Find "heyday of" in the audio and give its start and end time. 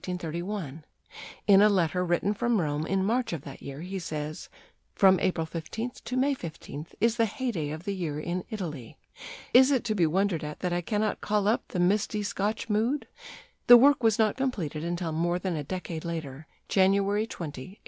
7.27-7.83